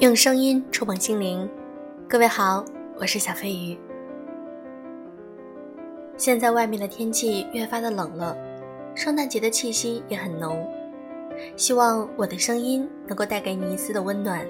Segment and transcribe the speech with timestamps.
[0.00, 1.50] 用声音触碰心灵，
[2.08, 2.64] 各位好，
[3.00, 3.76] 我是小飞鱼。
[6.16, 8.36] 现在外面的天气越发的冷了，
[8.94, 10.64] 圣诞节的气息也很浓。
[11.56, 14.46] 希望我的声音能够带给你一丝的温暖。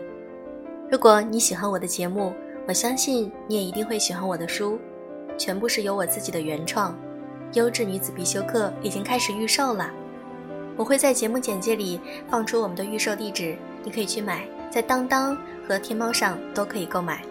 [0.91, 2.35] 如果你喜欢我的节目，
[2.67, 4.79] 我相信你也一定会喜欢我的书，
[5.39, 6.95] 全部是由我自己的原创。
[7.55, 9.91] 优质女子必修课已经开始预售了，
[10.77, 15.37] 我会在节目简介里放出我们的预售地址，你可以去买，在当当
[15.67, 17.23] 和天猫上都可以购买。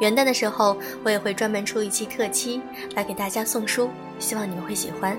[0.00, 2.60] 元旦的时候，我也会专门出一期特期
[2.94, 5.16] 来给大家送书，希望你们会喜欢。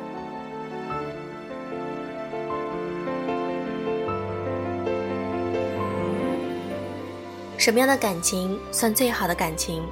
[7.57, 9.83] 什么样的感情算最好的感情？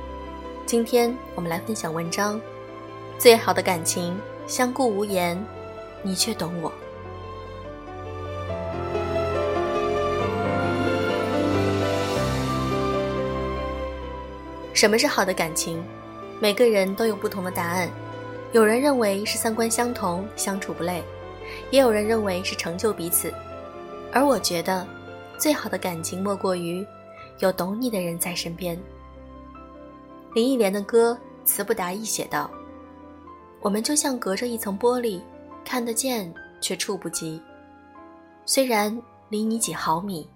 [0.66, 2.40] 今天我们来分享文章。
[3.18, 5.42] 最好的感情，相顾无言，
[6.04, 6.70] 你却懂我。
[14.82, 15.80] 什么是好的感情？
[16.40, 17.88] 每个人都有不同的答案。
[18.52, 21.04] 有人认为是三观相同，相处不累；
[21.70, 23.32] 也有人认为是成就彼此。
[24.12, 24.88] 而我觉得，
[25.38, 26.84] 最好的感情莫过于
[27.42, 28.76] 有懂你的人在身边。
[30.34, 32.50] 林忆莲的歌《词不达意》写道。
[33.62, 35.22] 我们就像隔着一层玻璃，
[35.64, 37.40] 看得见却触不及。
[38.48, 40.28] 虽然离你几毫米，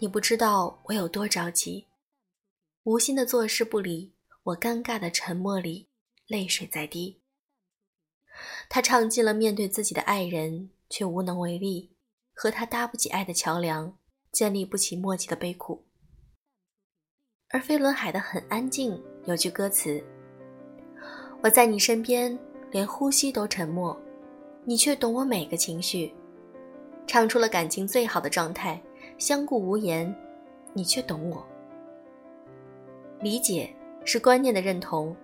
[0.00, 1.86] 你不知道我有多着急。
[2.84, 5.88] 无心的坐视不理，我尴尬的沉默里，
[6.26, 7.22] 泪水在滴。
[8.68, 11.96] 他唱尽了面对自己的爱人却无能为力，
[12.34, 13.96] 和他搭不起爱的桥梁，
[14.30, 15.86] 建立不起默契的悲苦。
[17.48, 20.04] 而飞轮海的很安静，有句歌词：
[21.42, 22.38] 我在你身边。
[22.70, 23.96] 连呼吸都沉默，
[24.64, 26.12] 你却懂我每个情绪，
[27.06, 28.82] 唱出了感情最好的状态，
[29.16, 30.12] 相顾无言，
[30.72, 31.46] 你却懂我。
[33.20, 35.14] 理解是观念的认同，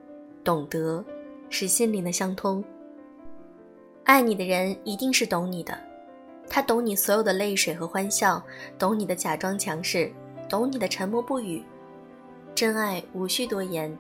[0.43, 1.05] 懂得
[1.49, 2.63] 是心灵的相通。
[4.05, 5.79] 爱你的人一定是懂你的，
[6.49, 8.43] 他懂你所有的泪水和欢笑，
[8.79, 10.11] 懂你的假装强势，
[10.49, 11.63] 懂你的沉默不语。
[12.55, 13.97] 真爱无需多言，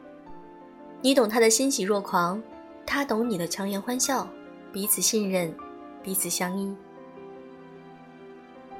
[1.00, 2.42] 你懂他的欣喜若狂。
[2.86, 4.26] 他懂你的强颜欢笑，
[4.72, 5.54] 彼此信任，
[6.02, 6.74] 彼此相依。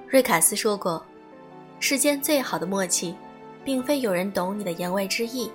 [0.09, 1.01] 瑞卡斯说过
[1.79, 3.15] ：“世间最好的默契，
[3.65, 5.51] 并非有人懂你的言外之意，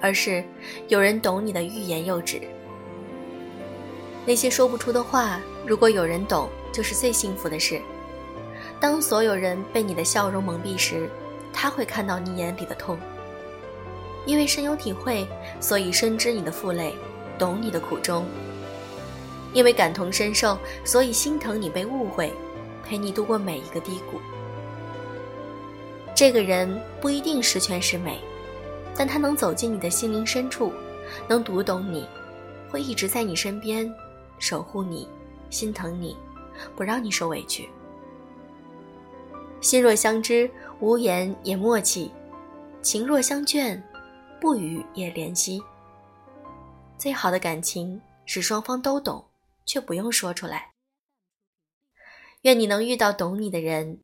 [0.00, 0.44] 而是
[0.88, 2.40] 有人懂你的欲言又止。
[4.26, 7.80] 那些说不出的话，如果有人懂，就是最幸福的事。
[8.78, 11.08] 当所有人被你的笑容蒙蔽时，
[11.52, 12.98] 他会看到你眼里的痛。
[14.26, 15.26] 因为深有体会，
[15.60, 16.94] 所以深知你的负累。”
[17.40, 18.26] 懂你的苦衷，
[19.54, 22.30] 因为感同身受，所以心疼你被误会，
[22.84, 24.20] 陪你度过每一个低谷。
[26.20, 26.68] 这个人
[27.00, 28.20] 不一定十全十美，
[28.94, 30.70] 但他能走进你的心灵深处，
[31.26, 32.06] 能读懂你，
[32.70, 33.90] 会一直在你身边，
[34.38, 35.08] 守护你，
[35.48, 36.14] 心疼你，
[36.76, 37.70] 不让你受委屈。
[39.62, 42.10] 心若相知，无言也默契；
[42.82, 43.82] 情若相眷，
[44.38, 45.58] 不语也怜惜。
[46.98, 49.24] 最好的感情是双方都懂，
[49.64, 50.72] 却不用说出来。
[52.42, 54.00] 愿你能遇到懂你的人，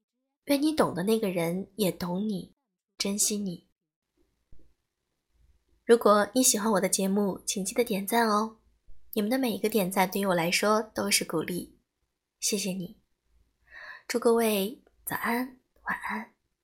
[0.47, 2.55] 愿你懂的那个人也懂你，
[2.97, 3.67] 珍惜你。
[5.84, 8.59] 如果你喜欢我的节目，请记得点赞哦！
[9.12, 11.75] 你们的每一个点赞对于我来说都是鼓励，
[12.39, 12.97] 谢谢你。
[14.07, 16.35] 祝各位早安，晚安。